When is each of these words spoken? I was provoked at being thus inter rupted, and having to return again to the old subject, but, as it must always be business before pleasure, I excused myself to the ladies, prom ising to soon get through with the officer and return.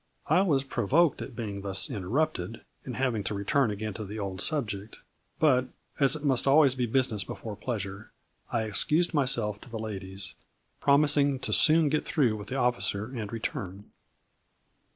I 0.25 0.41
was 0.41 0.63
provoked 0.63 1.21
at 1.21 1.35
being 1.35 1.61
thus 1.61 1.87
inter 1.87 2.07
rupted, 2.07 2.61
and 2.85 2.95
having 2.95 3.23
to 3.25 3.35
return 3.35 3.69
again 3.69 3.93
to 3.93 4.03
the 4.03 4.17
old 4.17 4.41
subject, 4.41 4.97
but, 5.37 5.67
as 5.99 6.15
it 6.15 6.23
must 6.25 6.47
always 6.47 6.73
be 6.73 6.87
business 6.87 7.23
before 7.23 7.55
pleasure, 7.55 8.09
I 8.51 8.63
excused 8.63 9.13
myself 9.13 9.61
to 9.61 9.69
the 9.69 9.77
ladies, 9.77 10.33
prom 10.79 11.03
ising 11.03 11.37
to 11.41 11.53
soon 11.53 11.87
get 11.89 12.03
through 12.03 12.35
with 12.35 12.47
the 12.47 12.55
officer 12.55 13.15
and 13.15 13.31
return. 13.31 13.91